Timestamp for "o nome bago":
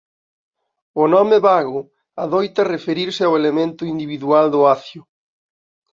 1.01-1.79